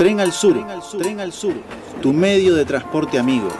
[0.00, 0.56] Tren al Sur,
[0.98, 1.52] Tren al Sur,
[2.00, 3.50] tu medio de transporte amigo.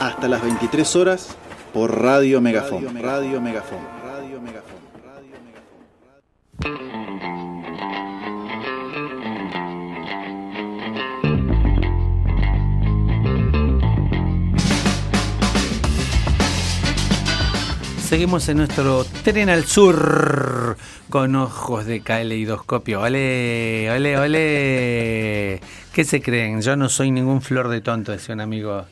[0.00, 1.36] Hasta las 23 horas
[1.74, 2.84] por Radio Megafón.
[2.84, 3.10] Radio Megafón.
[3.12, 3.78] Radio Megafón.
[4.02, 4.78] Radio Megafón.
[18.08, 20.78] Seguimos en nuestro tren al sur
[21.10, 23.00] con ojos de caleidoscopio.
[23.00, 23.90] ¡Ole!
[23.90, 24.18] ¡Ole!
[24.18, 25.60] ¡Ole!
[25.92, 26.60] ¿Qué se creen?
[26.62, 28.84] Yo no soy ningún flor de tonto, decía un amigo.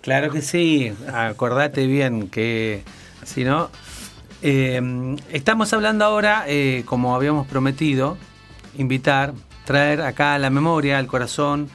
[0.00, 2.82] Claro que sí, acordate bien que
[3.24, 3.70] si no.
[4.42, 8.16] eh, estamos hablando ahora, eh, como habíamos prometido,
[8.76, 9.34] invitar,
[9.64, 11.68] traer acá la memoria, al corazón,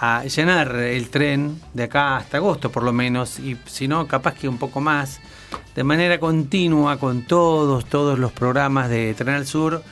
[0.00, 4.34] a llenar el tren de acá hasta agosto por lo menos, y si no, capaz
[4.34, 5.20] que un poco más,
[5.74, 9.82] de manera continua con todos, todos los programas de Tren al Sur,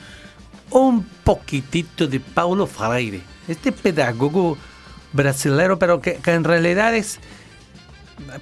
[0.71, 4.57] un poquitito de Paulo Freire, este pedagogo
[5.13, 7.19] brasilero, pero que, en realidad es,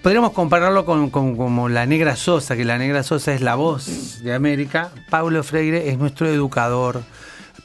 [0.02, 4.22] podríamos compararlo con, con- como la Negra Sosa, que la Negra Sosa es la voz
[4.24, 7.04] de América, Paulo Freire es nuestro educador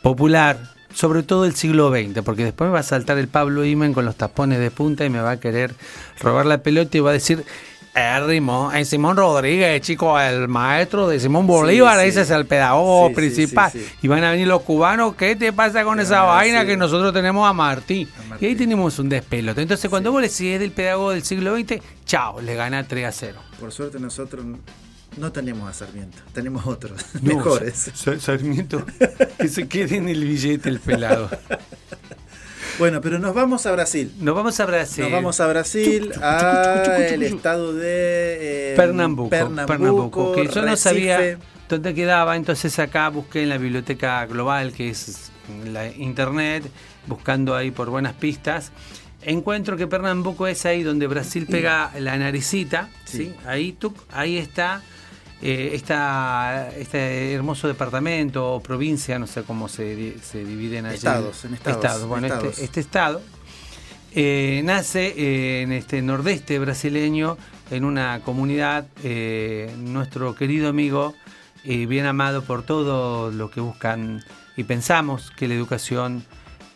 [0.03, 0.59] popular,
[0.93, 4.05] sobre todo del siglo XX, porque después me va a saltar el Pablo Imen con
[4.05, 5.75] los tapones de punta y me va a querer
[6.21, 7.45] robar la pelota y va a decir,
[8.27, 12.07] Rimón, eh, Simón Rodríguez, chico, el maestro de Simón Bolívar, sí.
[12.07, 13.73] ese es el pedagogo Sí, principal.
[14.01, 17.49] Y van a venir los cubanos, ¿qué te pasa con esa vaina que nosotros tenemos
[17.49, 18.09] a Martí?
[18.19, 18.47] A Martí.
[18.47, 19.63] Y ahí tenemos un despelote.
[19.63, 23.07] Entonces, cuando vos le decís es del pedagogo del siglo XX, chao, le gana 3
[23.07, 23.39] a 0.
[23.59, 24.45] Por suerte nosotros
[25.17, 27.91] no tenemos a Sarmiento, tenemos otros No, mejores.
[27.95, 28.85] Sa- Sarmiento,
[29.39, 31.31] que se quede en el billete el pelado.
[32.79, 34.11] Bueno, pero nos vamos a Brasil.
[34.21, 35.03] Nos vamos a Brasil.
[35.05, 40.75] Nos vamos a Brasil, a el estado de eh, Pernambuco, Pernambuco, Pernambuco, que yo no
[40.77, 45.31] sabía dónde quedaba, entonces acá busqué en la biblioteca global, que es
[45.71, 46.65] la internet,
[47.07, 48.73] buscando ahí por buenas pistas.
[49.23, 53.19] Encuentro que Pernambuco es ahí donde Brasil pega la naricita, ¿sí?
[53.27, 53.35] Sí.
[53.45, 54.81] Ahí, tuc, ahí está,
[55.43, 60.97] eh, esta- este hermoso departamento o provincia, no sé cómo se, se dividen allí.
[60.97, 62.59] Estados, en estados, Bueno, este- estados.
[62.59, 63.23] este estado
[64.13, 67.39] eh, nace eh, en este nordeste brasileño,
[67.71, 68.87] en una comunidad,
[69.79, 71.15] nuestro querido amigo,
[71.65, 74.25] bien amado por todo lo que buscan
[74.57, 76.25] y pensamos que la educación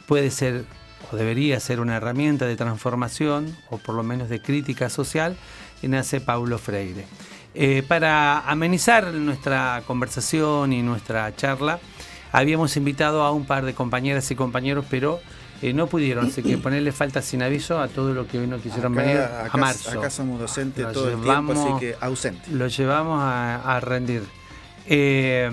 [0.06, 0.64] puede ser
[1.10, 5.36] o debería ser una herramienta de transformación o por lo menos de crítica social,
[5.82, 7.04] y nace Paulo Freire.
[7.54, 11.78] Eh, para amenizar nuestra conversación y nuestra charla,
[12.32, 15.20] habíamos invitado a un par de compañeras y compañeros, pero
[15.62, 18.59] eh, no pudieron, así que ponerle falta sin aviso a todo lo que hoy no
[18.59, 19.98] quisieron venir Acá, a marzo.
[19.98, 22.50] acá somos docentes Lo todo el tiempo, llevamos- así que ausente.
[22.50, 24.25] Lo llevamos a, a rendir.
[24.86, 25.48] Eh,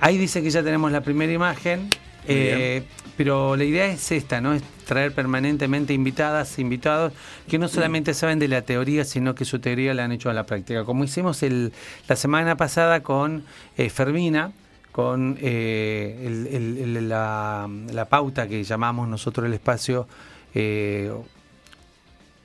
[0.00, 1.90] ahí dice que ya tenemos la primera imagen,
[2.28, 2.82] eh,
[3.16, 4.52] pero la idea es esta, ¿no?
[4.54, 7.12] Es traer permanentemente invitadas, invitados,
[7.48, 10.32] que no solamente saben de la teoría, sino que su teoría la han hecho a
[10.34, 10.84] la práctica.
[10.84, 11.72] Como hicimos el,
[12.08, 13.44] la semana pasada con
[13.76, 14.52] eh, Fermina,
[14.92, 20.08] con eh, el- el- el- la, la pauta que llamamos nosotros el espacio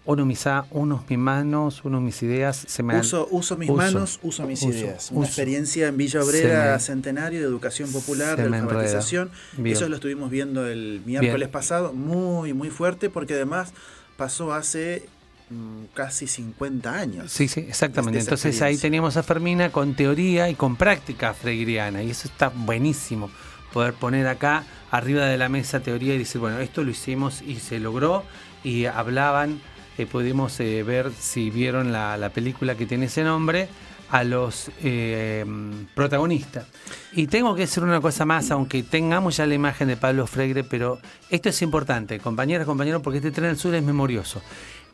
[0.06, 3.78] uno mis, a- unos mis manos, unos mis ideas, se me Uso, uso mis uso,
[3.78, 5.10] manos, uso mis uso, ideas.
[5.12, 9.32] Una experiencia en Villa Obrera me- Centenario de Educación Popular, de alfabetización.
[9.64, 11.52] Eso lo estuvimos viendo el miércoles Bien.
[11.52, 13.74] pasado, muy, muy fuerte, porque además
[14.16, 15.08] pasó hace
[15.50, 17.32] mm, casi 50 años.
[17.32, 18.20] Sí, sí, exactamente.
[18.20, 22.04] Entonces ahí teníamos a Fermina con teoría y con práctica freiriana.
[22.04, 23.30] Y eso está buenísimo.
[23.74, 27.56] Poder poner acá arriba de la mesa teoría y decir, bueno, esto lo hicimos y
[27.56, 28.24] se logró.
[28.64, 29.60] Y hablaban,
[29.98, 33.70] eh, pudimos eh, ver si vieron la, la película que tiene ese nombre,
[34.10, 35.46] a los eh,
[35.94, 36.68] protagonistas.
[37.14, 40.64] Y tengo que decir una cosa más, aunque tengamos ya la imagen de Pablo Freire,
[40.64, 44.42] pero esto es importante, compañeras, compañeros, porque este tren al sur es memorioso.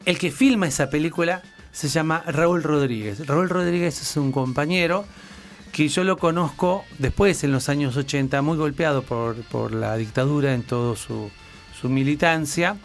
[0.06, 1.42] El que filma esa película
[1.72, 3.26] se llama Raúl Rodríguez.
[3.28, 5.06] Raúl Rodríguez es un compañero
[5.72, 10.54] que yo lo conozco después, en los años 80, muy golpeado por, por la dictadura
[10.54, 11.30] en toda su,
[11.80, 12.78] su militancia.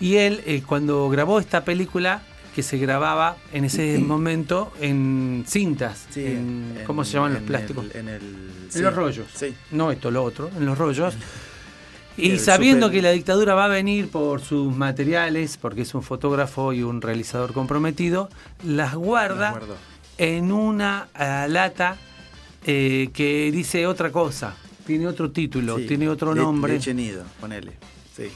[0.00, 2.22] Y él, eh, cuando grabó esta película,
[2.54, 7.42] que se grababa en ese momento en cintas, Sí, en- en- ¿cómo se llaman los
[7.42, 7.84] plásticos?
[7.86, 8.80] el- en el- sí.
[8.80, 9.26] los rollos.
[9.34, 9.54] Sí.
[9.72, 11.14] No esto, lo otro, en los rollos.
[12.16, 15.92] Y El sabiendo super- que la dictadura va a venir por sus materiales, porque es
[15.96, 18.28] un fotógrafo y un realizador comprometido,
[18.64, 19.58] las guarda
[20.16, 21.96] en una ah, lata
[22.64, 24.54] eh, que dice otra cosa,
[24.86, 26.78] tiene otro título, tiene otro le- nombre.
[26.94, 27.72] Nido, ponele.
[28.16, 28.28] Sí.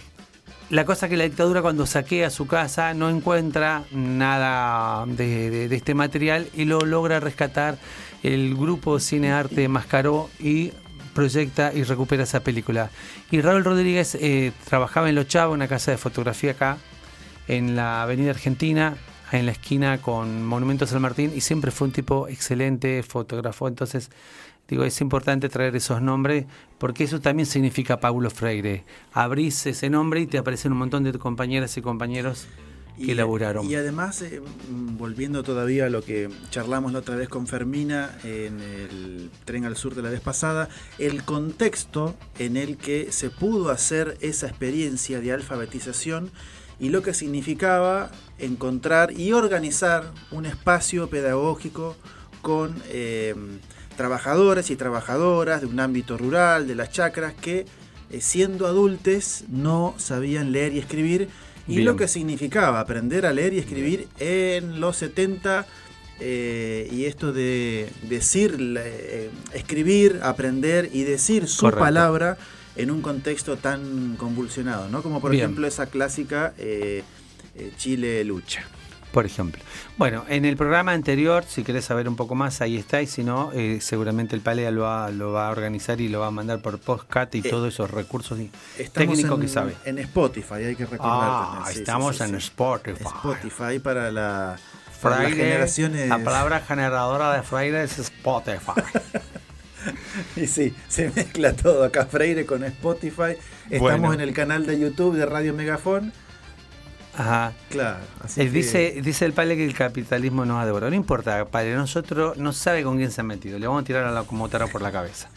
[0.70, 6.46] La cosa que la dictadura cuando saquea su casa no encuentra nada de, este material
[6.54, 7.78] y lo logra rescatar
[8.22, 10.72] el grupo Cine Arte Mascaró y
[11.14, 12.90] proyecta y recupera esa película.
[13.30, 16.76] Y Raúl Rodríguez eh, trabajaba en Los Chavos, una casa de fotografía acá,
[17.46, 18.94] en la Avenida Argentina,
[19.32, 23.68] en la esquina con Monumento San Martín, y siempre fue un tipo excelente, fotógrafo.
[23.68, 24.10] Entonces,
[24.68, 26.46] digo, es importante traer esos nombres,
[26.78, 28.84] porque eso también significa Paulo Freire.
[29.12, 32.46] Abrís ese nombre y te aparecen un montón de compañeras y compañeros
[32.98, 37.46] que y, Y además, eh, volviendo todavía a lo que charlamos la otra vez con
[37.46, 40.68] Fermina en el tren al sur de la vez pasada,
[40.98, 46.30] el contexto en el que se pudo hacer esa experiencia de alfabetización
[46.80, 51.96] y lo que significaba encontrar y organizar un espacio pedagógico
[52.42, 53.34] con eh,
[53.98, 57.66] trabajadores y trabajadoras de un ámbito rural, de las chacras, que
[58.10, 61.28] eh, siendo adultos no sabían leer y escribir
[61.66, 65.66] y lo que significaba aprender a leer y escribir en los 70
[66.20, 72.38] eh, y esto de decir, eh, escribir, aprender y decir su palabra
[72.76, 75.02] en un contexto tan convulsionado, ¿no?
[75.02, 76.54] Como por ejemplo esa clásica
[77.76, 78.64] Chile lucha
[79.12, 79.62] por ejemplo.
[79.96, 83.24] Bueno, en el programa anterior, si querés saber un poco más, ahí está, y si
[83.24, 86.30] no, eh, seguramente el Palea lo va, lo va a organizar y lo va a
[86.30, 88.38] mandar por postcat y eh, todos esos recursos
[88.92, 89.74] técnicos que sabe.
[89.84, 91.30] En Spotify, hay que recordar.
[91.30, 93.02] Ah, estamos en Spotify.
[93.02, 94.58] Spotify para la...
[95.02, 96.08] las generaciones...
[96.08, 98.82] La palabra generadora de Freire es Spotify.
[100.36, 103.36] y sí, se mezcla todo acá Freire con Spotify.
[103.70, 106.12] Estamos en el canal de YouTube de Radio Megafón
[107.18, 107.52] Ajá.
[107.68, 107.98] Claro.
[108.52, 110.90] dice, dice el padre que el capitalismo nos ha devorado.
[110.90, 113.58] No importa, padre, nosotros no sabe con quién se ha metido.
[113.58, 115.28] Le vamos a tirar a la locomotora por la cabeza.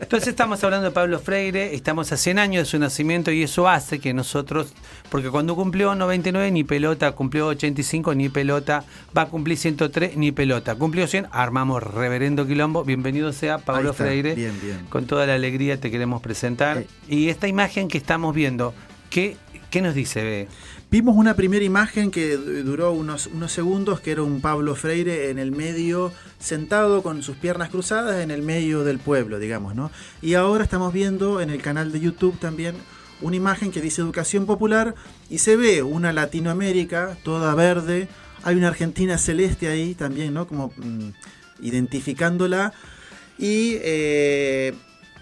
[0.00, 3.66] Entonces estamos hablando de Pablo Freire, estamos a 100 años de su nacimiento y eso
[3.68, 4.74] hace que nosotros,
[5.08, 8.84] porque cuando cumplió 99 ni pelota, cumplió 85 ni pelota,
[9.16, 10.74] va a cumplir 103 ni pelota.
[10.74, 12.84] Cumplió 100, armamos reverendo quilombo.
[12.84, 14.34] Bienvenido sea Pablo Freire.
[14.34, 14.84] Bien, bien.
[14.90, 16.78] Con toda la alegría te queremos presentar.
[16.78, 16.86] Eh.
[17.08, 18.74] Y esta imagen que estamos viendo,
[19.08, 19.38] ¿qué,
[19.70, 20.48] qué nos dice?
[20.90, 25.38] Vimos una primera imagen que duró unos, unos segundos, que era un Pablo Freire en
[25.38, 29.92] el medio, sentado con sus piernas cruzadas en el medio del pueblo, digamos, ¿no?
[30.20, 32.74] Y ahora estamos viendo en el canal de YouTube también
[33.20, 34.96] una imagen que dice educación popular
[35.28, 38.08] y se ve una Latinoamérica toda verde,
[38.42, 40.48] hay una Argentina celeste ahí también, ¿no?
[40.48, 41.10] Como mm,
[41.62, 42.72] identificándola
[43.38, 44.74] y eh,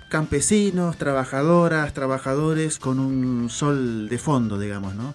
[0.09, 5.15] campesinos, trabajadoras, trabajadores con un sol de fondo, digamos, ¿no?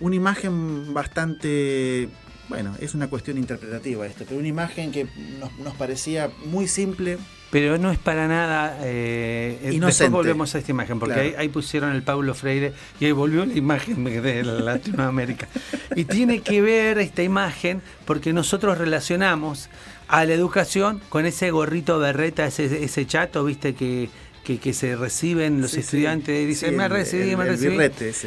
[0.00, 2.08] Una imagen bastante,
[2.48, 5.06] bueno, es una cuestión interpretativa esto, pero una imagen que
[5.38, 7.18] nos, parecía muy simple.
[7.50, 8.76] Pero no es para nada.
[8.82, 13.46] Eh, Después volvemos a esta imagen, porque ahí, pusieron el Paulo Freire y ahí volvió
[13.46, 15.48] la imagen de Latinoamérica.
[15.94, 19.70] y tiene que ver esta imagen porque nosotros relacionamos
[20.08, 24.08] a la educación con ese gorrito berreta, ese, ese chato, viste, que
[24.54, 27.76] que, se reciben los estudiantes, y dicen, me recibí, me recibí.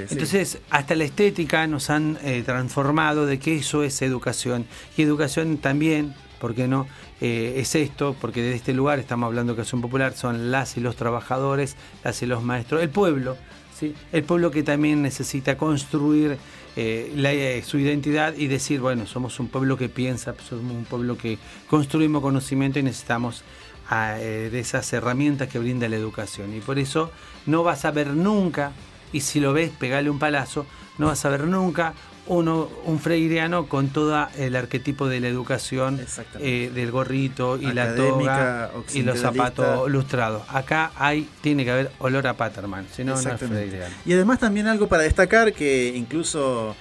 [0.09, 4.65] Entonces, hasta la estética nos han eh, transformado de que eso es educación.
[4.97, 6.87] Y educación también, ¿por qué no?
[7.21, 10.81] Eh, es esto, porque desde este lugar estamos hablando de educación popular, son las y
[10.81, 13.37] los trabajadores, las y los maestros, el pueblo,
[13.77, 13.93] ¿sí?
[14.11, 16.37] el pueblo que también necesita construir
[16.75, 21.37] eh, su identidad y decir, bueno, somos un pueblo que piensa, somos un pueblo que
[21.67, 23.43] construimos conocimiento y necesitamos
[23.91, 26.53] eh, de esas herramientas que brinda la educación.
[26.55, 27.11] Y por eso
[27.45, 28.71] no vas a ver nunca,
[29.11, 30.65] y si lo ves, pegale un palazo,
[30.97, 31.93] no vas a ver nunca
[32.27, 35.99] uno, un freireano con todo el arquetipo de la educación,
[36.39, 40.43] eh, del gorrito y la toga y los zapatos lustrados.
[40.49, 43.95] Acá hay, tiene que haber olor a Paterman, si no, no es freireano.
[44.05, 46.75] Y además también algo para destacar que incluso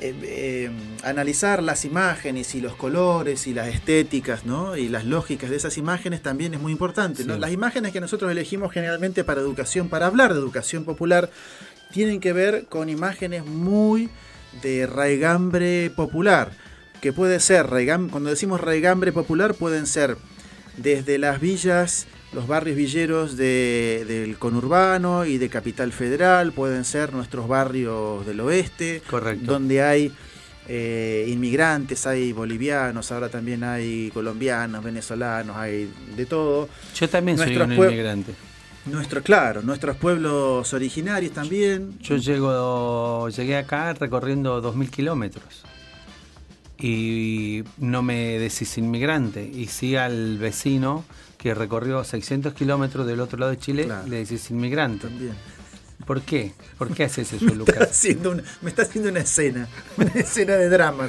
[0.00, 0.70] eh, eh,
[1.04, 4.76] analizar las imágenes y los colores y las estéticas ¿no?
[4.76, 7.24] y las lógicas de esas imágenes también es muy importante.
[7.24, 11.30] Las imágenes que nosotros elegimos generalmente para educación, para hablar de educación popular,
[11.92, 14.10] tienen que ver con imágenes muy
[14.62, 16.50] de raigambre popular,
[17.00, 17.66] que puede ser,
[18.10, 20.16] cuando decimos raigambre popular, pueden ser
[20.76, 27.46] desde las villas los barrios villeros del conurbano y de Capital Federal pueden ser nuestros
[27.46, 29.02] barrios del oeste,
[29.42, 30.12] donde hay
[30.68, 36.68] eh, inmigrantes, hay bolivianos, ahora también hay colombianos, venezolanos, hay de todo.
[36.94, 38.34] Yo también soy un inmigrante.
[38.86, 41.98] Nuestro, claro, nuestros pueblos originarios también.
[42.00, 45.64] Yo llego, llegué acá recorriendo 2.000 kilómetros
[46.78, 51.04] y no me decís inmigrante y sí al vecino
[51.44, 55.08] que recorrió 600 kilómetros del otro lado de Chile, le decís inmigrante.
[55.08, 55.34] También.
[56.06, 56.54] ¿Por qué?
[56.78, 57.76] ¿Por qué haces eso, Lucas?
[58.62, 61.06] me está haciendo una escena, una escena de drama,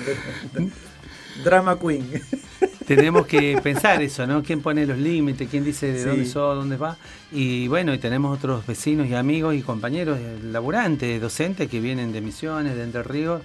[1.42, 2.22] drama queen.
[2.86, 4.44] tenemos que pensar eso, ¿no?
[4.44, 5.48] ¿Quién pone los límites?
[5.50, 6.98] ¿Quién dice de dónde sos, dónde va?
[7.32, 12.20] Y bueno, y tenemos otros vecinos y amigos y compañeros laburantes, docentes que vienen de
[12.20, 13.42] Misiones, de Entre Ríos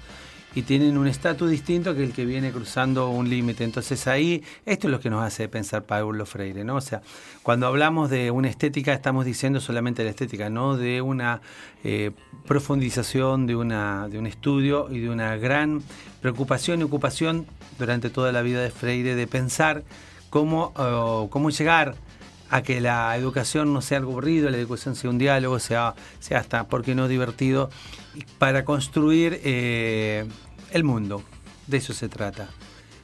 [0.54, 3.64] y tienen un estatus distinto que el que viene cruzando un límite.
[3.64, 6.76] Entonces ahí, esto es lo que nos hace pensar Paulo Freire, ¿no?
[6.76, 7.02] O sea,
[7.42, 11.40] cuando hablamos de una estética, estamos diciendo solamente la estética, no de una
[11.84, 12.10] eh,
[12.46, 15.82] profundización, de, una, de un estudio y de una gran
[16.20, 17.46] preocupación y ocupación
[17.78, 19.84] durante toda la vida de Freire de pensar
[20.30, 20.72] cómo,
[21.30, 21.94] cómo llegar
[22.50, 26.40] a que la educación no sea algo aburrido, la educación sea un diálogo, sea, sea
[26.40, 27.70] hasta, ¿por qué no divertido?
[28.38, 30.26] Para construir eh,
[30.72, 31.22] el mundo.
[31.68, 32.48] De eso se trata.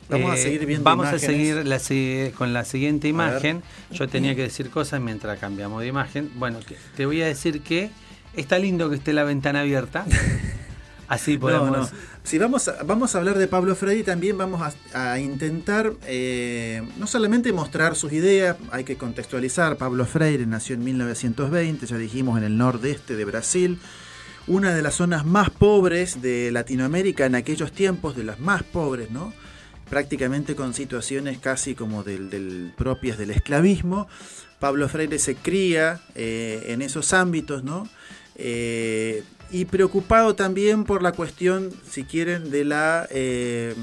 [0.08, 3.62] Vamos a eh, seguir viendo Vamos a seguir con la siguiente imagen.
[3.92, 6.30] Yo tenía que decir cosas mientras cambiamos de imagen.
[6.34, 6.58] Bueno,
[6.96, 7.90] te voy a decir que
[8.34, 10.04] está lindo que esté la ventana abierta.
[11.08, 11.92] Así podemos.
[12.24, 17.06] Si vamos a, vamos a hablar de Pablo Freire, también vamos a, intentar eh, no
[17.06, 19.76] solamente mostrar sus ideas, hay que contextualizar.
[19.76, 23.78] Pablo Freire nació en 1920, ya dijimos, en el nordeste de Brasil,
[24.48, 29.10] una de las zonas más pobres de Latinoamérica en aquellos tiempos, de las más pobres,
[29.10, 29.32] ¿no?
[29.88, 34.08] prácticamente con situaciones casi como del, propias del esclavismo.
[34.58, 37.88] Pablo Freire se cría eh, en esos ámbitos, ¿no?
[38.36, 43.74] Eh, y preocupado también por la cuestión, si quieren, de la, eh,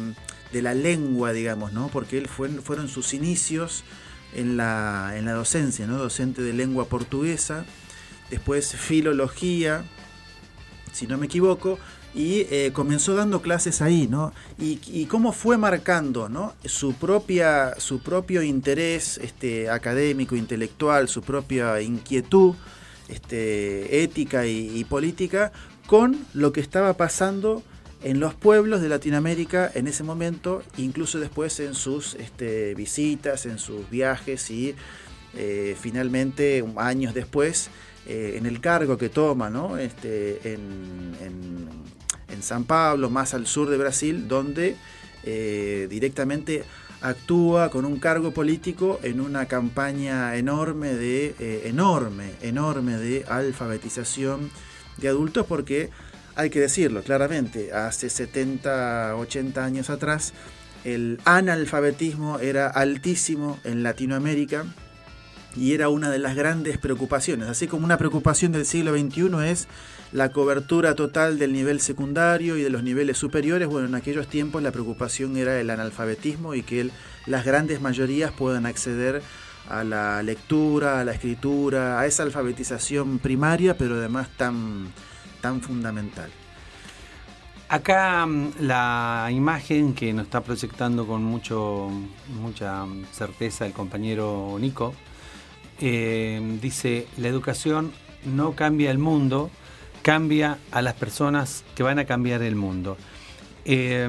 [0.52, 1.88] de la lengua, digamos, ¿no?
[1.88, 3.84] Porque él fue, fueron sus inicios
[4.36, 5.98] en la, en la docencia, ¿no?
[5.98, 7.66] Docente de lengua portuguesa,
[8.30, 9.84] después filología,
[10.92, 11.80] si no me equivoco,
[12.16, 14.34] y eh, comenzó dando clases ahí, ¿no?
[14.60, 16.54] Y, cómo fue marcando, ¿no?
[16.66, 22.56] Su, propia, su propio interés este, académico, intelectual, su propia inquietud
[23.14, 25.52] este, ética y, política
[25.88, 27.64] con lo que estaba pasando
[28.04, 33.60] en los pueblos de Latinoamérica en ese momento, incluso después en sus este, visitas, en
[33.60, 34.76] sus viajes y
[35.36, 37.70] eh, finalmente años después
[38.06, 41.84] eh, en el cargo que toma este, en,
[42.42, 44.76] San Pablo, más al sur de Brasil, donde
[45.24, 46.66] eh, directamente
[47.04, 54.50] actúa con un cargo político en una campaña enorme de eh, enorme enorme de alfabetización
[54.98, 55.90] de adultos porque
[56.36, 60.34] hay que decirlo claramente hace 70 80 años atrás
[60.86, 64.66] el analfabetismo era altísimo en Latinoamérica
[65.56, 67.48] y era una de las grandes preocupaciones.
[67.48, 69.68] Así como una preocupación del siglo XXI es
[70.14, 74.62] la cobertura total del nivel secundario y de los niveles superiores, bueno, en aquellos tiempos
[74.62, 76.92] la preocupación era el analfabetismo y que
[77.26, 79.24] las grandes mayorías puedan acceder
[79.68, 84.94] a la lectura, a la escritura, a esa alfabetización primaria, pero además tan,
[85.42, 86.30] tan fundamental.
[87.70, 91.90] Acá mm, la imagen que nos está proyectando con mucho,
[92.40, 94.94] mucha certeza el compañero Nico
[95.80, 97.92] eh, dice, la educación
[98.26, 99.50] no cambia el mundo,
[100.04, 102.98] cambia a las personas que van a cambiar el mundo.
[103.66, 104.08] Eh,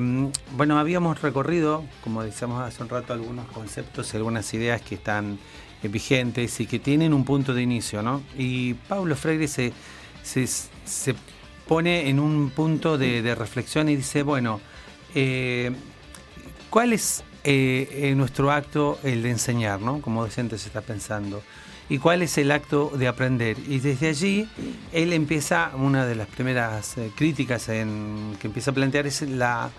[0.57, 5.39] bueno, habíamos recorrido, como decíamos hace un rato, algunos conceptos y algunas ideas que están
[5.83, 8.23] eh, vigentes y que tienen un punto de inicio, ¿no?
[8.37, 9.73] Y Pablo Freire se,
[10.25, 11.15] se,
[11.69, 14.61] pone en un punto de, reflexión y dice, bueno,
[15.15, 15.71] eh,
[16.69, 17.23] ¿cuál es
[18.17, 20.01] nuestro acto el de enseñar, ¿no?
[20.01, 21.43] Como docente se está pensando
[21.89, 23.57] y cuál es el acto de aprender.
[23.69, 24.49] Y desde allí
[24.93, 29.71] él empieza, una de las primeras eh, críticas en, que empieza a plantear es la,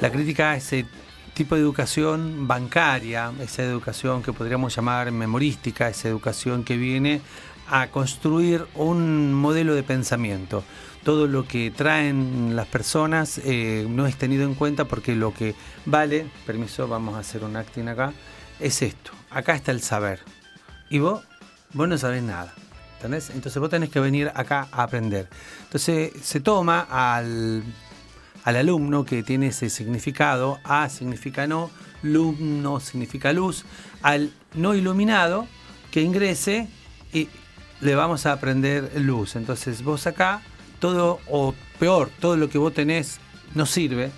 [0.00, 0.86] la crítica a ese
[1.34, 7.20] tipo de educación bancaria, esa educación que podríamos llamar memorística, esa educación que viene
[7.68, 10.64] a construir un modelo de pensamiento.
[11.04, 15.54] Todo lo que traen las personas eh, no es tenido en cuenta porque lo que
[15.84, 18.12] vale, permiso, vamos a hacer un acting acá,
[18.58, 19.12] es esto.
[19.30, 20.20] Acá está el saber.
[20.88, 21.22] Y vos
[21.72, 22.54] vos no sabés nada.
[22.96, 23.30] ¿Entendés?
[23.30, 25.28] Entonces vos tenés que venir acá a aprender.
[25.64, 27.62] Entonces se toma al,
[28.44, 31.70] alumno que tiene ese significado, A significa no,
[32.02, 33.64] lum no significa luz,
[34.02, 35.46] al no iluminado
[35.90, 36.68] que ingrese
[37.12, 37.28] y
[37.80, 39.36] le vamos a aprender luz.
[39.36, 40.40] Entonces vos acá,
[40.78, 43.20] todo, o peor, todo lo que vos tenés
[43.54, 44.10] no sirve,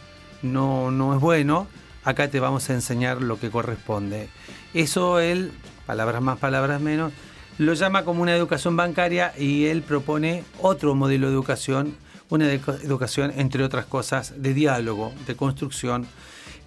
[0.43, 1.67] no, no es bueno,
[2.05, 4.28] acá te vamos a enseñar lo que corresponde.
[4.73, 5.52] Eso él,
[5.87, 7.12] palabras más, palabras menos,
[7.59, 11.97] lo llama como una educación bancaria y él propone otro modelo de educación,
[12.31, 16.07] una educación, entre otras cosas, de diálogo, de construcción.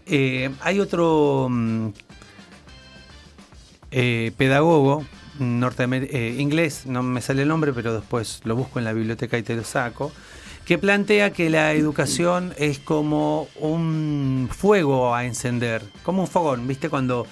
[0.06, 1.88] Eh, hay otro mm,
[3.92, 5.06] eh, pedagogo
[5.40, 9.44] eh, inglés, no me sale el nombre, pero después lo busco en la biblioteca y
[9.44, 10.12] te lo saco,
[10.66, 16.90] que plantea que la educación es como un fuego a encender, como un fogón, ¿viste?
[16.90, 17.26] Cuando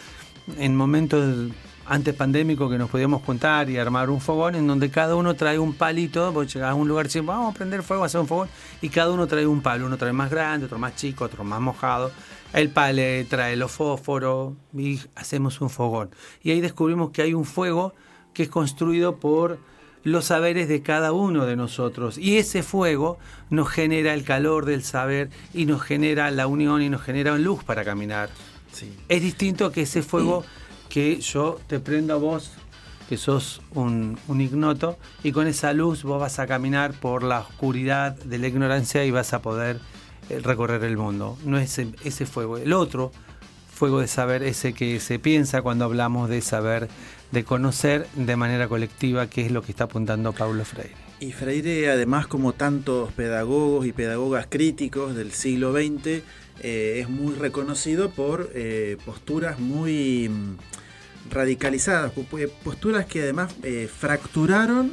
[0.58, 1.52] en momentos
[1.90, 5.58] antes pandémico que nos podíamos juntar y armar un fogón en donde cada uno trae
[5.58, 8.22] un palito, vos llegás a un lugar y decís, vamos a prender fuego, a hacer
[8.22, 8.48] un fogón,
[8.82, 11.60] y cada uno trae un palo, uno trae más grande, otro más chico, otro más
[11.60, 12.12] mojado,
[12.54, 16.12] el pale trae los fósforos y hacemos un fogón.
[16.44, 17.94] Y ahí descubrimos que hay un fuego
[18.34, 19.58] que es construido por
[20.04, 22.20] los saberes de cada uno de nosotros.
[22.20, 23.18] Y ese fuego
[23.50, 27.64] nos genera el calor del saber y nos genera la unión y nos genera luz
[27.64, 28.30] para caminar.
[29.08, 30.46] Es distinto que ese fuego
[30.90, 32.52] que yo te prendo a vos,
[33.08, 38.16] que sos un, ignoto, y con esa luz vos vas a caminar por la oscuridad
[38.16, 39.80] de la ignorancia y vas a poder
[40.30, 41.38] eh, recorrer el mundo.
[41.46, 42.58] No es ese, fuego.
[42.58, 43.12] El otro
[43.74, 46.90] fuego de saber, ese que se piensa cuando hablamos de saber,
[47.32, 50.96] de conocer de manera colectiva, que es lo que está apuntando Paulo Freire.
[51.22, 56.24] Y Freire, además, como tantos pedagogos y pedagogas críticos del siglo XX,
[56.62, 60.58] eh, es muy reconocido por eh, posturas muy mm,
[61.32, 62.12] radicalizadas,
[62.64, 64.92] posturas que además eh, fracturaron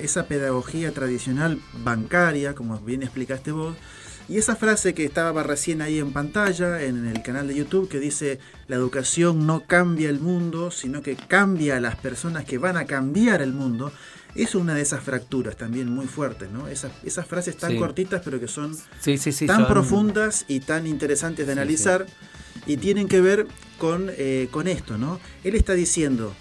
[0.00, 3.76] esa pedagogía tradicional bancaria, como bien explicaste vos,
[4.28, 7.98] y esa frase que estaba recién ahí en pantalla, en el canal de YouTube, que
[7.98, 12.76] dice, la educación no cambia el mundo, sino que cambia a las personas que van
[12.76, 13.92] a cambiar el mundo,
[14.34, 16.68] es una de esas fracturas también muy fuertes, ¿no?
[16.68, 18.76] Esas, esas frases tan cortitas, pero que son
[19.46, 22.06] tan profundas y tan interesantes de analizar,
[22.66, 23.46] y tienen que ver
[23.78, 25.20] con, eh, con esto, ¿no?
[25.44, 26.34] Él está diciendo,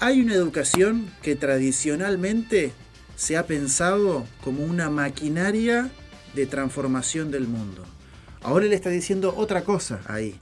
[0.00, 2.72] hay una educación que tradicionalmente
[3.16, 5.90] se ha pensado como una maquinaria
[6.34, 7.84] de transformación del mundo.
[8.42, 10.38] Ahora él está diciendo otra cosa ahí.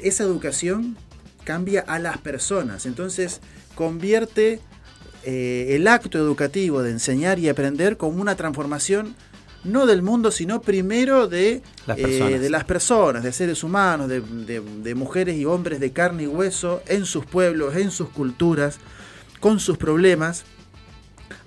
[0.00, 0.96] Esa educación
[1.44, 3.40] cambia a las personas, entonces
[3.76, 4.60] convierte
[5.28, 9.16] eh, el acto educativo de enseñar y aprender como una transformación
[9.64, 14.20] no del mundo, sino primero de las, eh, de, las personas, de seres humanos, de,
[14.20, 18.78] de, mujeres y hombres de carne y hueso, en sus pueblos, en sus culturas,
[19.40, 20.44] con sus problemas,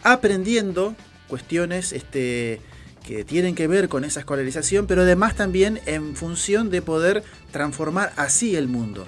[0.03, 0.93] aprendiendo
[1.29, 2.59] cuestiones este,
[3.05, 8.11] que tienen que ver con esa escolarización, pero además también en función de poder transformar
[8.17, 9.07] así el mundo.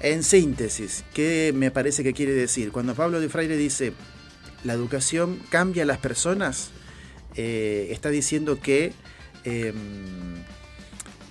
[0.00, 2.72] En síntesis, ¿qué me parece que quiere decir?
[2.72, 3.92] Cuando Pablo de Freire dice,
[4.64, 6.70] la educación cambia a las personas,
[7.36, 8.92] eh, está diciendo que
[9.44, 9.74] em,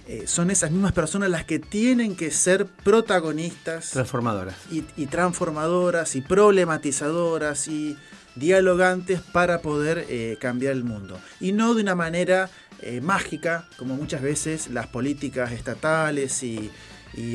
[0.08, 3.92] eh, son esas mismas personas las que tienen que ser protagonistas.
[3.92, 4.56] Transformadoras.
[4.70, 7.98] y transformadoras y problematizadoras y
[8.40, 11.20] dialogantes para poder eh, cambiar el mundo.
[11.40, 12.50] Y no de una manera
[12.82, 16.72] eh, mágica, como muchas veces las políticas estatales y,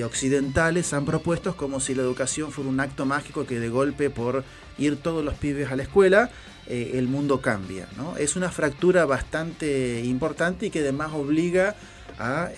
[0.03, 4.45] occidentales han propuesto, como si la educación fuera un acto mágico que de golpe por
[4.79, 6.31] ir todos los pibes a la escuela,
[6.67, 7.89] eh, el mundo cambia.
[7.97, 8.17] ¿no?
[8.17, 11.77] Es una fractura bastante importante y que además obliga
[12.19, 12.51] a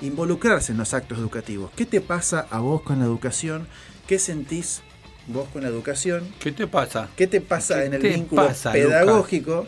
[0.00, 1.70] involucrarse en los actos educativos.
[1.76, 3.68] ¿Qué te pasa a vos con la educación?
[4.08, 4.82] ¿Qué sentís
[5.26, 6.28] vos con la educación.
[6.38, 7.08] ¿Qué te pasa?
[7.16, 9.66] ¿Qué te pasa en el vínculo pedagógico?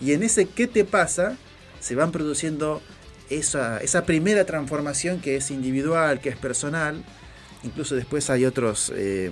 [0.00, 1.36] Y en ese ¿qué te pasa?
[1.80, 2.80] se van produciendo
[3.30, 7.02] esa, esa primera transformación que es individual, que es personal.
[7.64, 9.30] Incluso después hay otros, eh,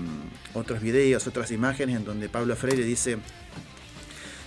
[0.54, 3.18] otros videos, otras imágenes en donde Pablo Freire dice,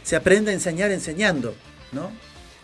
[0.04, 1.54] se aprende a enseñar enseñando,
[1.92, 2.12] ¿no?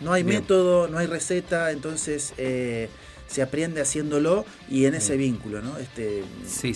[0.00, 2.88] No hay método, no hay receta, entonces eh,
[3.30, 5.76] se aprende haciéndolo y en ese vínculo, ¿no?
[5.78, 6.24] Este,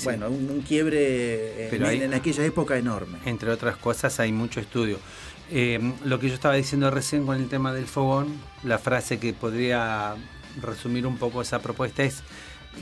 [0.05, 3.19] bueno, un, quiebre en, aquella época enorme.
[3.25, 4.99] Entre otras cosas hay mucho estudio.
[5.51, 8.29] Eh, lo que yo estaba diciendo recién con el tema del fogón,
[8.63, 10.15] la frase que podría
[10.61, 12.23] resumir un poco esa propuesta es,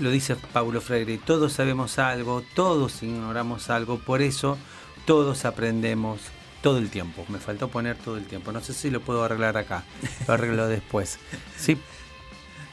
[0.01, 4.59] lo dice Paulo Freire, todos sabemos algo, todos ignoramos algo, por eso
[5.07, 6.21] todos aprendemos
[6.63, 7.25] todo el tiempo.
[7.29, 8.53] Me faltó poner todo el tiempo.
[8.53, 9.83] No sé si lo puedo arreglar acá.
[10.29, 11.19] Lo arreglo después.
[11.57, 11.77] Sí,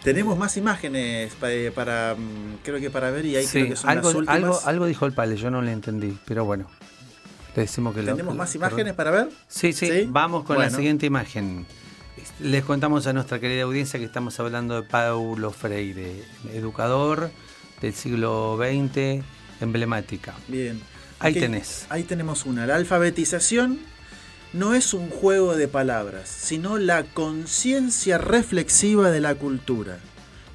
[0.03, 4.07] tenemos más imágenes para, mm, creo que para ver y ahí creo que son algo,
[4.07, 4.67] las últimas.
[4.67, 6.67] Algo, dijo el padre, yo no le entendí, pero bueno.
[7.55, 9.29] Le decimos que ¿Tenemos más imágenes para ver?
[9.47, 11.65] Sí, sí, vamos con la siguiente imagen.
[12.39, 17.31] Les contamos a nuestra querida audiencia que estamos hablando de Paulo Freire, educador
[17.81, 19.23] del siglo XX,
[19.61, 20.33] emblemática.
[20.47, 20.81] Bien.
[21.19, 21.85] Ahí tenés.
[21.89, 23.79] Ahí tenemos una, la alfabetización
[24.53, 29.99] no es un juego de palabras, sino la conciencia reflexiva de la cultura,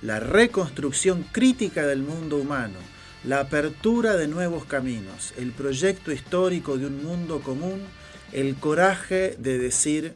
[0.03, 2.79] la reconstrucción crítica del mundo humano,
[3.25, 7.83] la apertura de nuevos caminos, el proyecto histórico de un mundo común,
[8.33, 10.13] el coraje de decir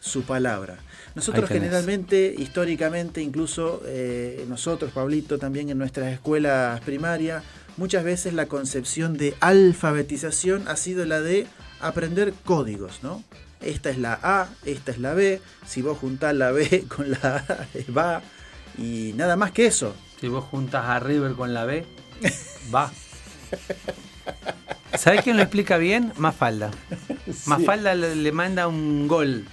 [0.00, 0.78] su palabra.
[1.14, 7.42] Nosotros generalmente, históricamente, incluso eh, nosotros, Pablito, también en nuestras escuelas primarias,
[7.76, 11.46] muchas veces la concepción de alfabetización ha sido la de
[11.80, 13.24] aprender códigos, ¿no?
[13.60, 17.18] esta es la A, esta es la B, si vos juntás la B con la
[17.48, 17.66] A,
[17.96, 18.22] va,
[18.78, 19.94] y nada más que eso.
[20.20, 21.84] Si vos juntas a River con la B,
[22.74, 22.90] va.
[24.96, 26.12] ¿Sabés quién lo explica bien?
[26.16, 26.70] Mafalda.
[27.46, 29.44] Mafalda le, le manda un gol.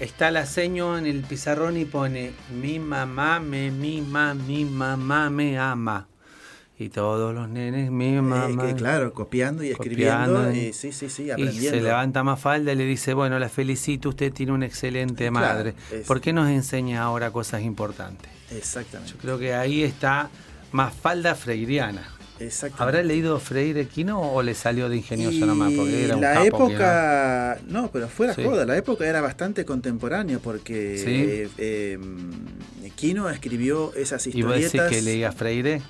[0.00, 5.58] Está la seño en el pizarrón y pone mi mamá me mima, mi mamá me
[5.58, 6.08] ama.
[6.76, 8.66] Y todos los nenes, mi Eh, mamá.
[8.66, 11.70] que, claro, copiando y escribiendo, Copiando, y, sí, sí, sí, Y aprendiendo.
[11.70, 15.74] se levanta Mafalda y le dice, bueno, la felicito, usted tiene una excelente Claro, madre.
[15.92, 18.28] es- ¿Por qué nos enseña ahora cosas importantes?
[18.50, 19.12] Exactamente.
[19.12, 20.28] Yo creo que ahí está
[20.74, 22.02] Mafalda freiriana.
[22.40, 22.82] exactamente.
[22.82, 25.72] ¿Habrá leído Freire Quino o le salió de ingenioso Y nomás?
[25.72, 28.42] Porque era un la capo, época, no, pero fuera Sí.
[28.42, 31.10] joda, la época era bastante contemporánea porque Sí.
[31.14, 34.36] eh, eh, Quino escribió esas Quino.
[34.38, 35.80] ¿Y vos decís historietas que leía Freire?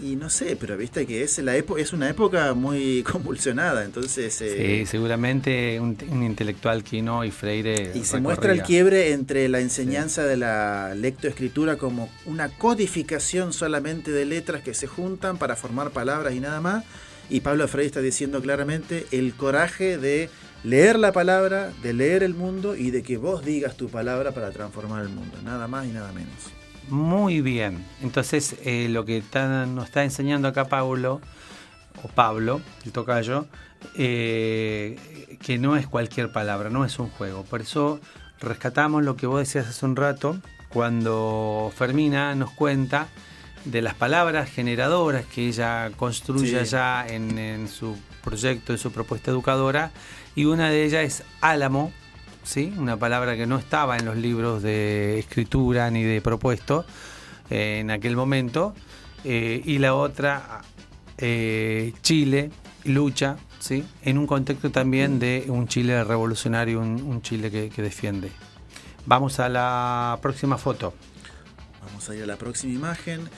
[0.00, 4.40] Y no sé, pero viste que es la época es una época muy convulsionada, entonces
[4.40, 7.92] eh, sí, seguramente un, un intelectual Quino y Freire.
[7.94, 14.10] y se muestra el quiebre entre la enseñanza de la lectoescritura como una codificación solamente
[14.10, 16.84] de letras que se juntan para formar palabras y nada más.
[17.28, 20.30] Y Pablo Freire está diciendo claramente el coraje de
[20.62, 24.50] leer la palabra, de leer el mundo y de que vos digas tu palabra para
[24.50, 25.36] transformar el mundo.
[25.42, 26.52] Nada más y nada menos.
[26.88, 27.84] Muy bien.
[28.02, 31.20] Entonces, eh, lo que está- nos está enseñando acá Pablo,
[32.02, 33.46] o Pablo, el tocayo,
[33.96, 37.42] eh, que no es cualquier palabra, no es un juego.
[37.44, 38.00] Por eso
[38.40, 40.36] rescatamos lo que vos decías hace un rato,
[40.68, 43.08] cuando Fermina nos cuenta
[43.64, 46.56] de las palabras generadoras que ella construye Sí.
[46.56, 49.90] allá en, en su proyecto, en su propuesta educadora,
[50.34, 51.92] y una de ellas es álamo,
[52.46, 52.72] ¿sí?
[52.78, 56.86] una palabra que no estaba en los libros de escritura ni de propuesto
[57.50, 58.74] eh, en aquel momento,
[59.24, 60.62] eh, y la otra,
[61.18, 62.50] eh, Chile,
[62.84, 63.84] lucha, ¿sí?
[64.02, 68.30] en un contexto también de un Chile revolucionario, un, un Chile que, que defiende.
[69.04, 70.94] Vamos a la próxima foto.
[71.84, 73.28] Vamos a ir a la próxima imagen.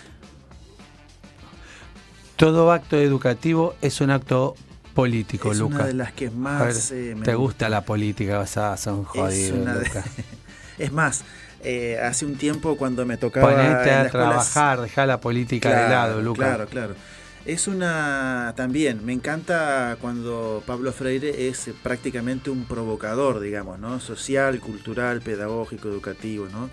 [2.37, 4.55] Todo acto educativo es un acto
[4.89, 5.77] político, es Luca.
[5.77, 8.39] una de las que A ver, más eh, me ¿Te gusta la política?
[8.39, 10.05] Vas a ser un jodido, una de- Luca.
[10.79, 11.25] Es más,
[11.65, 15.71] eh, hace un tiempo cuando me tocaba Ponete a la escuela- trabajar, deja la política
[15.75, 16.39] de lado, Luca.
[16.39, 16.95] Claro, claro.
[17.49, 24.01] Es una también, me encanta cuando Pablo Freire es eh, prácticamente un provocador, digamos, ¿no?
[24.01, 26.69] Social, cultural, pedagógico, educativo, ¿no?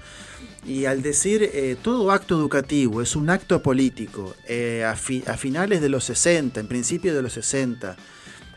[0.66, 5.38] Y al decir eh, todo acto educativo es un acto político, eh, a, fi- a
[5.38, 7.96] finales de los 60, en principio de los 60,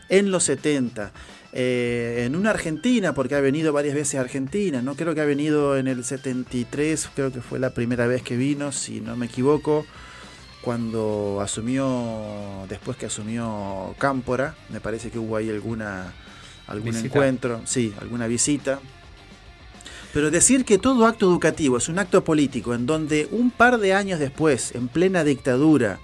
[0.09, 1.13] en los 70,
[1.53, 4.95] eh, en una Argentina, porque ha venido varias veces a Argentina, ¿no?
[4.95, 8.73] Creo que ha venido en el 73, creo que fue la primera vez que vino,
[8.73, 9.85] si no me equivoco,
[10.61, 16.13] cuando asumió, después que asumió Cámpora, me parece que hubo ahí alguna,
[16.67, 17.07] algún Visita.
[17.07, 18.79] encuentro, sí, alguna visita.
[20.13, 23.93] Pero decir que todo acto educativo es un acto político en donde un par de
[23.93, 25.99] años después, en plena dictadura,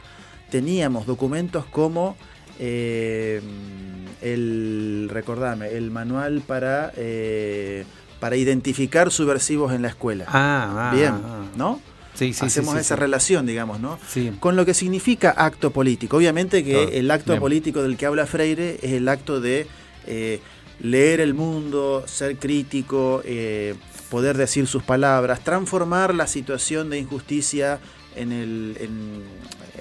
[0.51, 2.15] teníamos documentos como
[2.59, 3.41] eh,
[4.21, 7.83] el, recordame, el manual para, eh,
[8.19, 10.25] para identificar subversivos en la escuela.
[10.27, 11.43] Ah, ah, Bien, ah.
[11.57, 11.81] ¿no?
[12.15, 13.99] Sí, sí, Hacemos sí, esa relación, digamos, ¿no?
[14.07, 14.31] Sí.
[14.39, 16.17] Con lo que significa acto político.
[16.17, 17.39] Obviamente que Claro, el acto bien.
[17.41, 19.67] político del que habla Freire es el acto de
[20.07, 20.39] eh,
[20.79, 23.75] leer el mundo, ser crítico, eh,
[24.09, 27.79] poder decir sus palabras, transformar la situación de injusticia
[28.15, 29.23] en, el, en,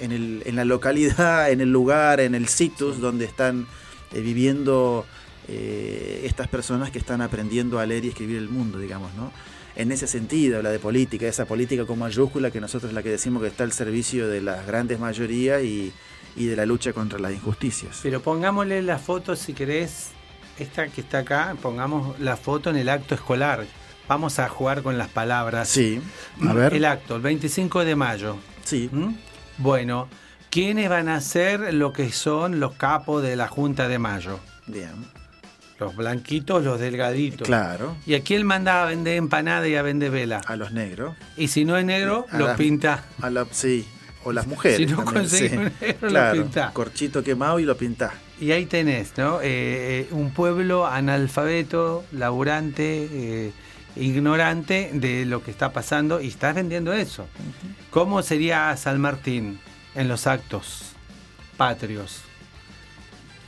[0.01, 3.65] en el- en la localidad, en el lugar, en el situs donde están
[4.13, 5.05] eh, viviendo
[6.23, 9.31] estas personas que están aprendiendo a leer y escribir el mundo, digamos, ¿no?
[9.75, 13.09] En ese sentido, habla de política, esa política con mayúscula que nosotros es la que
[13.09, 15.91] decimos que está al servicio de las grandes mayorías y,
[16.35, 17.99] y de la lucha contra las injusticias.
[18.01, 20.11] Pero pongámosle la foto, si querés,
[20.57, 23.65] esta que está acá, pongamos la foto en el acto escolar.
[24.07, 25.67] Vamos a jugar con las palabras.
[25.67, 25.99] Sí,
[26.47, 26.73] a ver.
[26.73, 28.37] El acto, el 25 de mayo.
[28.63, 29.15] Sí, ¿Mm?
[29.57, 30.07] Bueno,
[30.49, 34.39] ¿quiénes van a ser lo que son los capos de la Junta de Mayo?
[34.67, 34.91] bien,
[35.79, 37.45] Los blanquitos, los delgaditos.
[37.45, 37.97] claro.
[38.05, 40.41] ¿Y a quién manda a vender empanada y a vender vela?
[40.45, 41.15] A los negros.
[41.35, 43.03] Y si no es negro, A lo las- pinta.
[43.21, 43.85] A la, sí,
[44.23, 44.77] o las mujeres.
[44.77, 45.57] Si no conseguís sí.
[45.57, 46.71] un negro, lo claro, pintás.
[46.71, 48.13] Corchito quemado y lo pintás.
[48.39, 49.41] Y ahí tenés, ¿no?
[49.41, 53.51] Eh, eh, un pueblo analfabeto, laburante, eh,
[53.97, 57.27] ignorante de lo que está pasando y estás vendiendo eso.
[57.91, 59.59] ¿Cómo sería San Martín
[59.93, 60.91] en los actos
[61.57, 62.21] patrios?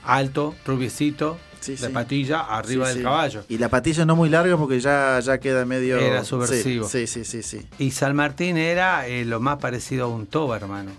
[0.05, 1.93] Alto, rubiecito, Sí, sí.
[1.93, 3.43] patilla, arriba Sí, del caballo.
[3.49, 5.97] Y la patilla no muy larga porque ya, ya queda medio.
[5.97, 6.87] Era subversivo.
[6.87, 10.57] Sí, sí, sí, sí, Y San Martín era eh, lo más parecido a un toba,
[10.57, 10.91] hermano.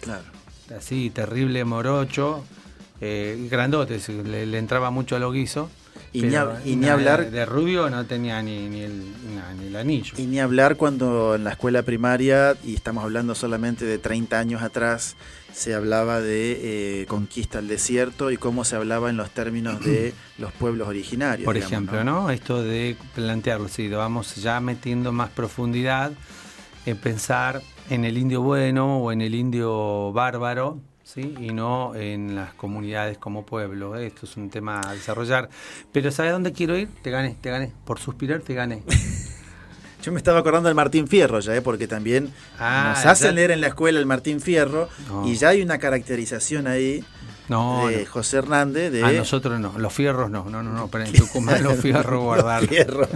[0.00, 0.24] claro.
[0.76, 2.42] Así, terrible morocho,
[3.00, 5.70] eh, grandote, le, le entraba mucho a lo guiso.
[6.12, 6.34] Y, ni,
[6.88, 7.30] hablar.
[7.30, 9.02] De, rubio no tenía ni, ni, el,
[9.58, 10.14] ni, el, anillo.
[10.16, 14.62] Y ni hablar cuando en la escuela primaria, y estamos hablando solamente de 30 años
[14.62, 15.16] atrás,
[15.52, 20.14] se hablaba de eh, conquista al desierto y cómo se hablaba en los términos de
[20.38, 21.44] los pueblos originarios.
[21.44, 22.30] Por ejemplo, ¿no?
[22.30, 26.12] Esto de plantearlo, sí, vamos ya metiendo más profundidad
[26.86, 31.34] en pensar en el indio bueno o en el indio bárbaro, ¿sí?
[31.38, 33.96] y no en las comunidades como pueblo.
[33.96, 35.48] Esto es un tema a desarrollar.
[35.92, 36.88] Pero ¿sabes dónde quiero ir?
[37.02, 37.72] Te gané, te gané.
[37.84, 38.82] Por suspirar te gané.
[40.02, 41.62] Yo me estaba acordando del Martín Fierro ya, ¿eh?
[41.62, 44.88] porque también ah, nos hacen leer en la escuela el Martín Fierro
[45.24, 47.04] y ya hay una caracterización ahí
[47.48, 48.92] de José Hernández.
[48.92, 49.02] De...
[49.02, 52.68] A nosotros no, los fierros no, no, no, no, pero en Tucumán los fierros guardar.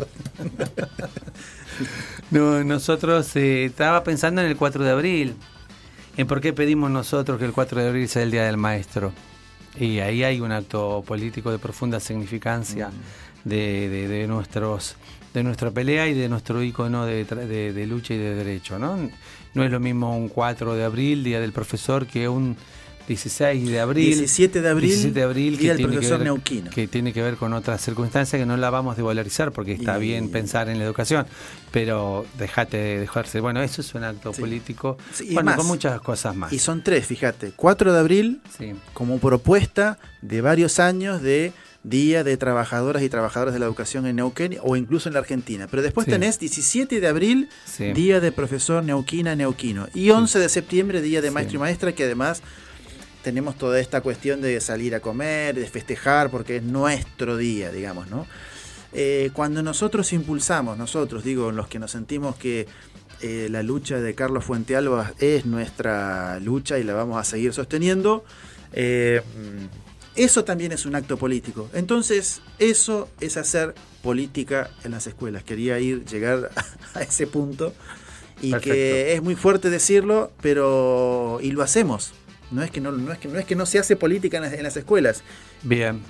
[2.32, 5.36] no, nosotros eh, estaba pensando en el 4 de abril,
[6.20, 9.12] en por qué pedimos nosotros que el 4 de abril sea el Día del Maestro.
[9.78, 13.48] Y ahí hay un acto político de profunda significancia mm.
[13.48, 14.96] de, de, de nuestros
[15.32, 18.78] de nuestra pelea y de nuestro icono de, de, lucha y de derecho.
[18.78, 18.98] ¿no?
[19.54, 22.56] no es lo mismo un 4 de abril, Día del Profesor, que un
[23.10, 24.06] 16 de abril.
[24.06, 26.70] 17 de abril, 17 de abril Día del Profesor Neuquino.
[26.70, 29.98] Que tiene que ver con otras circunstancias que no la vamos a devalorizar porque está
[29.98, 31.26] bien pensar en la educación,
[31.72, 33.40] pero déjate de dejarse.
[33.40, 36.52] Bueno, eso es un acto político, y bueno, con muchas cosas más.
[36.52, 37.52] Y son tres, fíjate.
[37.56, 38.40] 4 de abril,
[38.92, 44.16] como propuesta de varios años de Día de Trabajadoras y Trabajadores de la Educación en
[44.16, 45.66] Neuquén o incluso en la Argentina.
[45.68, 47.48] Pero después tenés 17 de abril,
[47.92, 49.88] Día de Profesor Neuquina Neuquino.
[49.94, 52.42] Y 11 de septiembre, Día de Maestro y Maestra, que además
[53.22, 58.08] tenemos toda esta cuestión de salir a comer, de festejar, porque es nuestro día, digamos,
[58.08, 58.26] ¿no?
[58.92, 62.66] Eh, cuando nosotros impulsamos, nosotros, digo, los que nos sentimos que
[63.20, 68.24] eh, la lucha de Carlos Fuentealba es nuestra lucha y la vamos a seguir sosteniendo,
[68.72, 69.22] eh,
[70.16, 71.68] eso también es un acto político.
[71.72, 75.44] Entonces, eso es hacer política en las escuelas.
[75.44, 76.50] Quería ir, llegar
[76.94, 77.72] a ese punto
[78.42, 82.12] y que es muy fuerte decirlo, pero y lo hacemos.
[82.50, 84.62] No es que no, no es que no es que no se hace política en
[84.62, 85.22] las, escuelas.
[85.62, 86.00] Bien.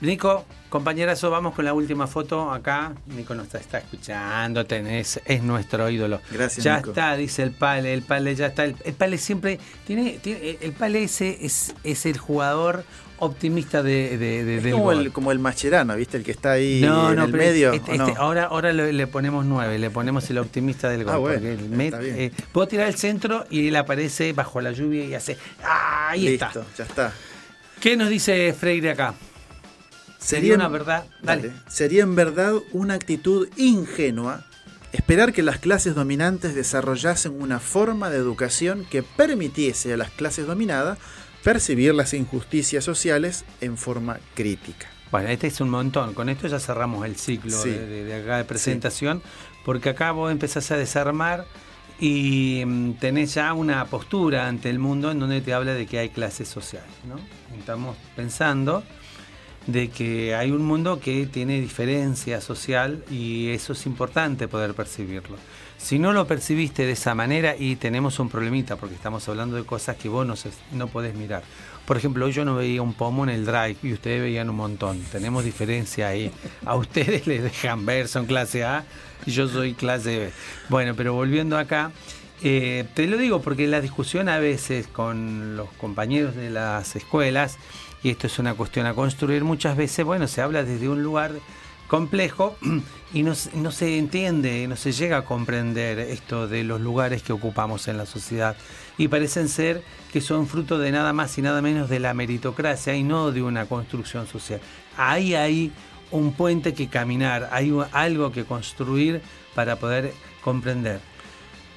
[0.00, 2.94] Nico, compañerazo, vamos con la última foto acá.
[3.06, 6.20] Nico nos está, escuchando, tenés, es nuestro ídolo.
[6.30, 6.64] Gracias.
[6.64, 8.64] Ya está, dice el Pale, el Pale ya está.
[8.64, 10.20] El, Pale siempre tiene,
[10.60, 12.84] el Pale ese es, es el jugador
[13.20, 16.16] optimista de, de, como, el, como el Mascherano, ¿viste?
[16.16, 17.72] El que está ahí en el medio.
[17.72, 21.32] Este, este, ahora ahora le, ponemos nueve, le ponemos el optimista del gol.
[21.34, 25.36] Ah, eh, puedo tirar el centro y él aparece bajo la lluvia y hace.
[25.62, 26.64] ¡Ah, ahí Listo, está.
[26.76, 27.12] ya está.
[27.80, 29.14] ¿Qué nos dice Freire acá?
[30.18, 31.04] Sería una verdad.
[31.22, 31.52] Dale.
[31.68, 34.44] Sería en verdad una actitud ingenua
[34.92, 40.46] esperar que las clases dominantes desarrollasen una forma de educación que permitiese a las clases
[40.46, 40.98] dominadas
[41.42, 44.88] percibir las injusticias sociales en forma crítica.
[45.10, 46.14] Bueno, este es un montón.
[46.14, 49.22] Con esto ya cerramos el ciclo de, acá de presentación,
[49.64, 51.46] porque acá vos empezás a desarmar
[51.98, 55.98] y mm, tenés ya una postura ante el mundo en donde te habla de que
[55.98, 56.90] hay clases sociales.
[57.06, 57.16] ¿no?
[57.58, 58.82] Estamos pensando
[59.66, 65.36] de que hay un mundo que tiene diferencia social y eso es importante poder percibirlo.
[65.78, 69.64] Si no lo percibiste de esa manera y tenemos un problemita porque estamos hablando de
[69.64, 70.34] cosas que vos no,
[70.72, 71.44] no podés mirar.
[71.86, 75.00] Por ejemplo, yo no veía un pomo en el drive y ustedes veían un montón.
[75.10, 76.30] Tenemos diferencia ahí.
[76.66, 78.84] A ustedes les dejan ver, son clase A
[79.24, 80.30] y yo soy clase B.
[80.68, 81.92] Bueno, pero volviendo acá,
[82.42, 87.56] eh, te lo digo porque la discusión a veces con los compañeros de las escuelas
[88.02, 91.32] y esto es una cuestión a construir, muchas veces, bueno, se habla desde un lugar
[91.88, 92.56] complejo
[93.12, 97.32] y no, no, se entiende, no se llega a comprender esto de los lugares que
[97.32, 98.56] ocupamos en la sociedad
[98.96, 102.94] y parecen ser que son fruto de nada más y nada menos de la meritocracia
[102.94, 104.60] y no de una construcción social.
[104.96, 105.72] Ahí hay
[106.10, 109.20] un puente que caminar, hay algo que construir
[109.54, 111.00] para poder comprender.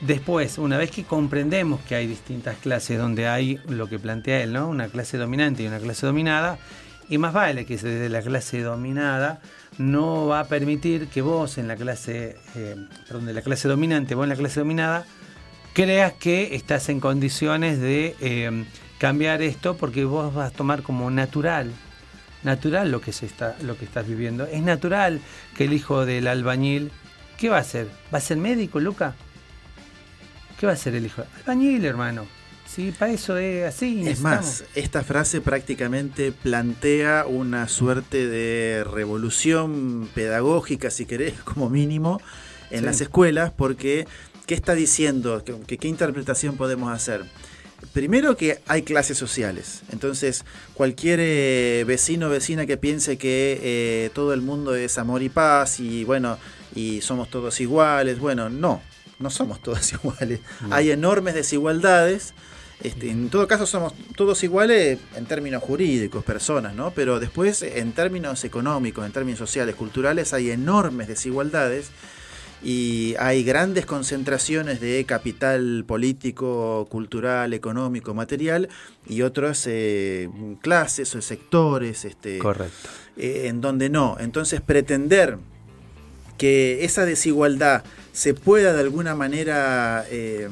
[0.02, 4.54] Después, una vez que comprendemos que hay distintas clases donde hay lo que plantea él,
[4.54, 4.68] ¿no?
[4.68, 6.58] Una clase dominante y una clase dominada,
[7.08, 9.42] y más vale que desde la clase dominada
[9.78, 12.76] no va a permitir que vos en la clase, eh,
[13.08, 15.06] perdón, de la clase dominante, vos en la clase dominada,
[15.74, 18.66] creas que estás en condiciones de eh,
[18.98, 21.72] cambiar esto porque vos vas a tomar como natural,
[22.44, 24.46] natural lo que se está, lo que estás viviendo.
[24.46, 25.22] Es natural
[25.56, 26.92] que el hijo del albañil,
[27.38, 27.88] ¿qué va a hacer?
[28.14, 29.16] ¿Va a ser médico, Luca?
[30.60, 31.24] ¿Qué va a hacer el hijo?
[31.40, 32.41] Albañil, hermano.
[32.74, 34.08] Sí, para eso es así.
[34.08, 42.22] Es más, esta frase prácticamente plantea una suerte de revolución pedagógica, si querés, como mínimo,
[42.70, 44.08] en las escuelas, porque
[44.46, 45.44] ¿qué está diciendo?
[45.44, 47.26] ¿Qué, ¿Qué, interpretación podemos hacer?
[47.92, 49.82] primero que hay clases sociales.
[49.92, 55.24] Entonces, cualquier eh, vecino o vecina que piense que eh, todo el mundo es amor
[55.24, 56.38] y paz y bueno,
[56.74, 58.82] y somos todos iguales, bueno, no,
[59.20, 60.40] no somos todos iguales.
[60.70, 62.34] Hay enormes desigualdades.
[62.84, 66.92] Este, en todo caso somos todos iguales en términos jurídicos, personas, ¿no?
[66.92, 71.92] Pero después en términos económicos, en términos sociales, culturales, hay enormes desigualdades
[72.64, 78.70] y hay grandes concentraciones de capital político, cultural, económico, material
[79.08, 80.30] y otras eh,
[80.62, 82.90] clases o sectores este, Correcto.
[83.18, 84.18] Eh, en donde no.
[84.20, 85.38] Entonces pretender
[86.38, 90.50] que esa desigualdad se pueda de alguna manera eh,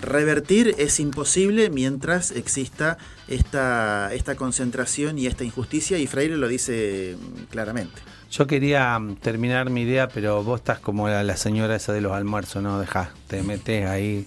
[0.00, 7.16] revertir es imposible mientras exista esta, esta concentración y esta injusticia y Freire lo dice
[7.50, 8.00] claramente.
[8.30, 12.12] Yo quería mm, terminar mi idea, pero vos estás como la, señora esa de los
[12.12, 12.78] almuerzos, ¿no?
[12.78, 14.26] Dejá, te metes ahí.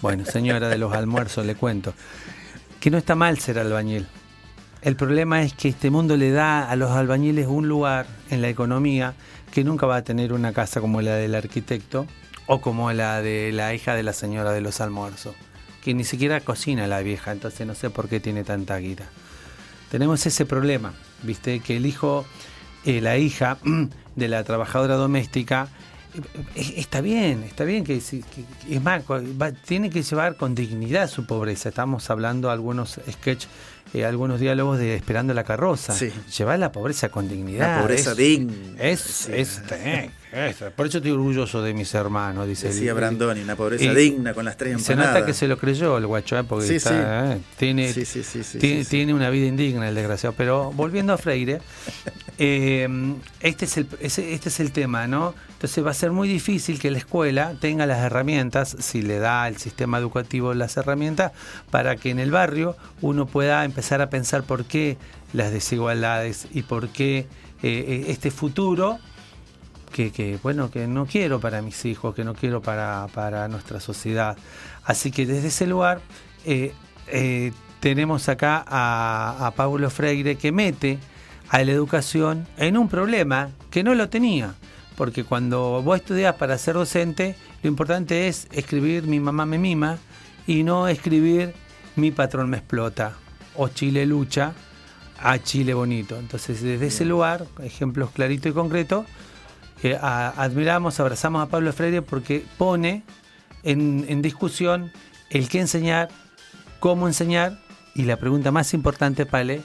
[0.00, 1.94] Bueno, señora de los almuerzos, le cuento.
[2.80, 4.06] Que no está mal ser albañil.
[4.80, 8.48] El problema es que este mundo le da a los albañiles un lugar en la
[8.48, 9.14] economía
[9.52, 12.06] que nunca va a tener una casa como la del arquitecto
[12.46, 15.36] o como la de la hija de la señora de los almuerzos,
[15.84, 19.04] que ni siquiera cocina la vieja, entonces no sé por qué tiene tanta guita.
[19.90, 21.60] Tenemos ese problema, ¿viste?
[21.60, 22.24] Que el hijo
[22.84, 23.58] eh, la hija
[24.16, 25.68] de la trabajadora doméstica,
[26.54, 29.04] eh, está bien, está bien que, es más,
[29.64, 31.68] tiene que llevar con dignidad su pobreza.
[31.68, 33.46] Estamos hablando algunos sketch,
[33.94, 35.94] eh, algunos diálogos de Esperando la carroza.
[36.38, 37.76] Llevar la pobreza con dignidad.
[37.76, 38.52] La pobreza digna.
[38.78, 39.60] Es, es,
[40.76, 42.68] por eso estoy orgulloso de mis hermanos, dice.
[42.68, 45.06] Decía Brandoni, una pobreza digna con las tres empanadas.
[45.06, 46.44] Se nota que se lo creyó el guacho, ¿eh?
[46.44, 47.92] porque está, tiene,
[48.88, 50.34] tiene, una vida indigna el desgraciado.
[50.38, 51.60] Pero volviendo a Freire,
[52.38, 55.34] este, es el, este es el tema, ¿no?
[55.52, 59.46] Entonces va a ser muy difícil que la escuela tenga las herramientas, si le da
[59.46, 61.30] el sistema educativo las herramientas,
[61.70, 64.96] para que en el barrio uno pueda empezar a pensar por qué
[65.32, 67.26] las desigualdades y por qué
[67.62, 68.98] este futuro
[69.92, 74.36] que, bueno, que no quiero para mis hijos, que no quiero para, nuestra sociedad.
[74.84, 76.00] Así que desde ese lugar
[76.44, 76.72] eh,
[77.08, 80.98] eh, tenemos acá a, a Paulo Freire que mete
[81.48, 84.54] a la educación en un problema que no lo tenía.
[84.96, 89.98] Porque cuando vos estudias para ser docente, lo importante es escribir mi mamá me mima
[90.46, 91.54] y no escribir
[91.96, 93.16] mi patrón me explota
[93.56, 94.52] o Chile lucha
[95.18, 96.18] a Chile bonito.
[96.18, 99.06] Entonces, desde ese lugar, ejemplos claritos y concretos,
[99.90, 103.02] admiramos, abrazamos a Pablo Freire porque pone
[103.62, 104.92] en, discusión
[105.30, 106.08] el qué enseñar,
[106.80, 107.58] cómo enseñar
[107.94, 109.60] y la pregunta más importante, Pale,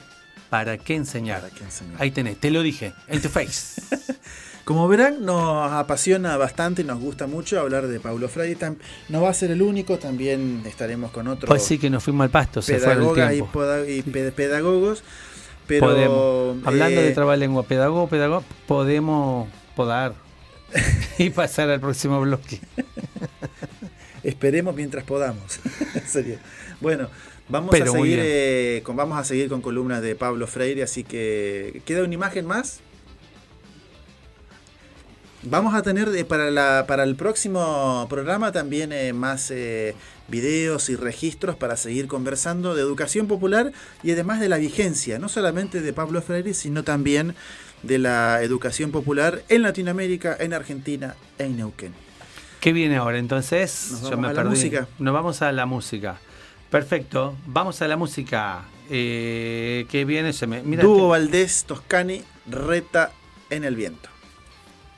[0.50, 1.44] ¿para qué enseñar?
[1.98, 3.82] Ahí tenés, te lo dije, en tu face.
[4.68, 8.76] Como verán, nos apasiona bastante, nos gusta mucho hablar de Pablo Freire.
[9.08, 11.48] No va a ser el único, también estaremos con otros.
[11.48, 13.64] Pues sí que nos fuimos al pasto, se fue el tiempo.
[13.88, 15.02] Y, pedagogos.
[15.66, 20.12] Pero, podemos, hablando de eh, trabalengua, pedagogo, pedagogo, podemos podar
[21.18, 22.60] y pasar al próximo bloque.
[24.22, 25.60] Esperemos mientras podamos.
[26.82, 27.08] Bueno,
[27.48, 31.80] vamos a seguir eh, con, vamos a seguir con columnas de Pablo Freire, así que
[31.86, 32.82] queda una imagen más.
[35.42, 39.94] Vamos a tener para, la, para el próximo programa también eh, más eh,
[40.26, 43.72] videos y registros para seguir conversando de educación popular
[44.02, 47.36] y además de la vigencia, no solamente de Pablo Freire, sino también
[47.84, 51.94] de la educación popular en Latinoamérica, en Argentina, en Neuquén.
[52.60, 53.90] ¿Qué viene ahora entonces?
[54.02, 54.88] Nos vamos a la música.
[54.98, 56.18] Nos vamos a la música.
[56.68, 58.64] Perfecto, vamos a la música.
[58.90, 60.32] Eh, ¿Qué viene?
[60.32, 60.62] Se me...
[60.64, 63.12] Mira Dúo Valdés Toscani, Reta
[63.50, 64.08] en el viento.